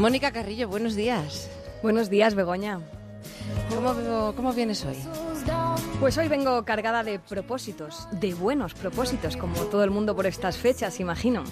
Mónica 0.00 0.32
Carrillo, 0.32 0.66
buenos 0.66 0.94
días. 0.94 1.50
Buenos 1.82 2.08
días, 2.08 2.34
Begoña. 2.34 2.80
¿Cómo, 3.68 4.32
¿Cómo 4.34 4.54
vienes 4.54 4.82
hoy? 4.86 4.96
Pues 6.00 6.16
hoy 6.16 6.26
vengo 6.26 6.64
cargada 6.64 7.04
de 7.04 7.18
propósitos, 7.18 8.08
de 8.10 8.32
buenos 8.32 8.72
propósitos, 8.72 9.36
como 9.36 9.54
todo 9.64 9.84
el 9.84 9.90
mundo 9.90 10.16
por 10.16 10.26
estas 10.26 10.56
fechas, 10.56 11.00
imagino. 11.00 11.44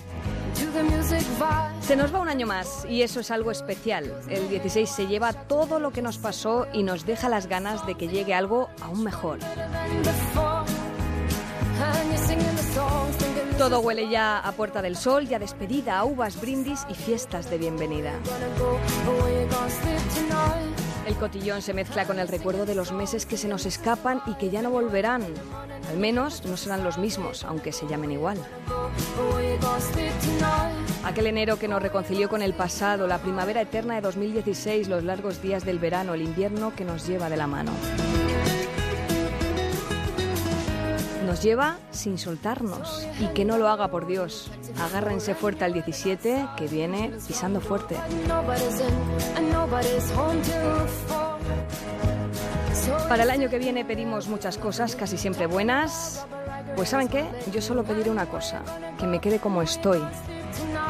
Se 1.82 1.95
nos 1.95 2.14
va 2.14 2.21
un 2.21 2.29
año 2.30 2.46
más 2.46 2.87
y 2.89 3.03
eso 3.03 3.21
es 3.21 3.30
algo 3.30 3.50
especial. 3.50 4.19
El 4.30 4.49
16 4.49 4.89
se 4.89 5.07
lleva 5.07 5.35
todo 5.35 5.79
lo 5.79 5.91
que 5.91 6.01
nos 6.01 6.17
pasó 6.17 6.67
y 6.73 6.85
nos 6.85 7.05
deja 7.05 7.29
las 7.29 7.49
ganas 7.49 7.87
de 7.87 7.96
que 7.96 8.09
llegue 8.09 8.33
algo 8.33 8.71
aún 8.80 9.05
mejor. 9.05 9.41
Todo 13.69 13.80
huele 13.80 14.09
ya 14.09 14.39
a 14.39 14.53
Puerta 14.53 14.81
del 14.81 14.96
Sol, 14.96 15.29
ya 15.29 15.39
despedida, 15.39 15.99
a 15.99 16.04
uvas, 16.07 16.40
brindis 16.40 16.86
y 16.89 16.95
fiestas 16.95 17.50
de 17.50 17.58
bienvenida. 17.58 18.14
El 21.07 21.14
cotillón 21.17 21.61
se 21.61 21.75
mezcla 21.75 22.07
con 22.07 22.18
el 22.18 22.29
recuerdo 22.29 22.64
de 22.64 22.75
los 22.75 22.93
meses 22.93 23.27
que 23.27 23.36
se 23.36 23.46
nos 23.46 23.67
escapan 23.67 24.22
y 24.25 24.36
que 24.36 24.49
ya 24.49 24.63
no 24.63 24.71
volverán. 24.71 25.22
Al 25.91 25.99
menos 25.99 26.46
no 26.46 26.57
serán 26.57 26.82
los 26.82 26.96
mismos, 26.96 27.44
aunque 27.44 27.72
se 27.72 27.86
llamen 27.86 28.13
igual. 28.13 28.39
Aquel 31.05 31.27
enero 31.27 31.58
que 31.58 31.69
nos 31.69 31.82
reconcilió 31.82 32.30
con 32.30 32.41
el 32.41 32.55
pasado, 32.55 33.06
la 33.06 33.19
primavera 33.19 33.61
eterna 33.61 33.97
de 33.97 34.00
2016, 34.00 34.89
los 34.89 35.05
largos 35.05 35.42
días 35.42 35.66
del 35.66 35.78
verano, 35.78 36.14
el 36.14 36.22
invierno 36.22 36.75
que 36.75 36.86
nos 36.86 37.06
lleva 37.06 37.28
de 37.28 37.36
la 37.36 37.47
mano. 37.47 37.72
Lleva 41.42 41.77
sin 41.92 42.19
soltarnos 42.19 43.06
y 43.20 43.27
que 43.28 43.45
no 43.45 43.59
lo 43.59 43.69
haga 43.69 43.89
por 43.89 44.06
Dios. 44.06 44.51
Agárrense 44.81 45.34
fuerte 45.34 45.64
al 45.64 45.73
17 45.73 46.47
que 46.56 46.67
viene 46.67 47.12
pisando 47.27 47.61
fuerte. 47.61 47.97
Para 53.08 53.22
el 53.22 53.30
año 53.30 53.48
que 53.48 53.58
viene 53.58 53.84
pedimos 53.84 54.28
muchas 54.28 54.58
cosas, 54.58 54.97
casi 54.97 55.17
siempre 55.17 55.47
buenas. 55.47 56.27
Pues 56.75 56.89
¿saben 56.89 57.08
qué? 57.08 57.25
Yo 57.52 57.62
solo 57.62 57.84
pediré 57.84 58.11
una 58.11 58.27
cosa, 58.27 58.62
que 58.98 59.06
me 59.06 59.20
quede 59.20 59.39
como 59.39 59.62
estoy. 59.62 60.00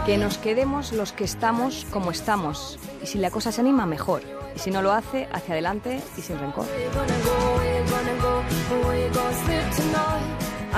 Que 0.06 0.16
nos 0.16 0.38
quedemos 0.38 0.92
los 0.92 1.12
que 1.12 1.24
estamos 1.24 1.86
como 1.90 2.10
estamos. 2.10 2.78
Y 3.02 3.06
si 3.06 3.18
la 3.18 3.30
cosa 3.30 3.52
se 3.52 3.60
anima, 3.60 3.84
mejor. 3.84 4.22
Y 4.56 4.58
si 4.58 4.70
no 4.70 4.80
lo 4.80 4.92
hace, 4.92 5.28
hacia 5.32 5.54
adelante 5.54 6.00
y 6.16 6.22
sin 6.22 6.38
rencor. 6.38 6.66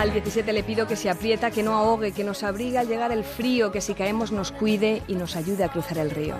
Al 0.00 0.14
17 0.14 0.54
le 0.54 0.62
pido 0.62 0.86
que 0.86 0.96
se 0.96 1.10
aprieta, 1.10 1.50
que 1.50 1.62
no 1.62 1.74
ahogue, 1.74 2.12
que 2.12 2.24
nos 2.24 2.42
abrigue 2.42 2.78
al 2.78 2.88
llegar 2.88 3.12
el 3.12 3.22
frío, 3.22 3.70
que 3.70 3.82
si 3.82 3.92
caemos 3.92 4.32
nos 4.32 4.50
cuide 4.50 5.02
y 5.08 5.14
nos 5.14 5.36
ayude 5.36 5.62
a 5.62 5.68
cruzar 5.68 5.98
el 5.98 6.10
río. 6.10 6.36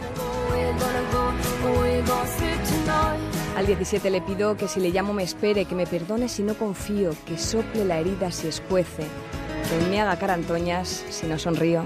Al 3.58 3.66
17 3.66 4.08
le 4.08 4.22
pido 4.22 4.56
que 4.56 4.66
si 4.66 4.80
le 4.80 4.88
llamo 4.88 5.12
me 5.12 5.24
espere, 5.24 5.66
que 5.66 5.74
me 5.74 5.86
perdone 5.86 6.30
si 6.30 6.42
no 6.42 6.54
confío, 6.54 7.10
que 7.26 7.36
sople 7.36 7.84
la 7.84 7.98
herida 7.98 8.32
si 8.32 8.48
escuece, 8.48 9.02
que 9.02 9.90
me 9.90 10.00
haga 10.00 10.18
carantoñas 10.18 11.04
si 11.10 11.26
no 11.26 11.38
sonrío. 11.38 11.84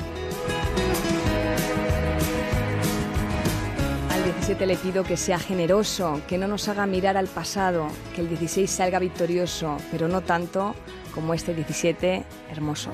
Al 4.44 4.48
17 4.48 4.66
le 4.66 4.76
pido 4.76 5.04
que 5.04 5.16
sea 5.16 5.38
generoso, 5.38 6.20
que 6.28 6.36
no 6.36 6.46
nos 6.46 6.68
haga 6.68 6.84
mirar 6.84 7.16
al 7.16 7.28
pasado, 7.28 7.86
que 8.14 8.20
el 8.20 8.28
16 8.28 8.70
salga 8.70 8.98
victorioso, 8.98 9.78
pero 9.90 10.06
no 10.06 10.20
tanto 10.20 10.74
como 11.14 11.32
este 11.32 11.54
17 11.54 12.22
hermoso. 12.50 12.90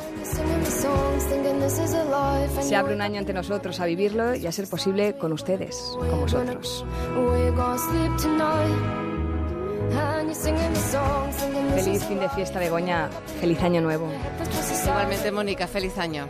Se 2.62 2.77
abre 2.77 2.95
un 2.95 3.01
año 3.01 3.19
ante 3.19 3.33
nosotros 3.33 3.81
a 3.81 3.87
vivirlo 3.87 4.37
y 4.37 4.47
a 4.47 4.53
ser 4.53 4.69
posible 4.69 5.17
con 5.19 5.33
ustedes, 5.33 5.77
con 5.98 6.20
vosotros. 6.20 6.87
Feliz 11.74 12.05
fin 12.05 12.20
de 12.20 12.29
fiesta, 12.29 12.61
Begoña. 12.61 13.11
Feliz 13.41 13.61
año 13.61 13.80
nuevo. 13.80 14.08
Igualmente, 14.85 15.33
Mónica, 15.33 15.67
feliz 15.67 15.98
año. 15.98 16.29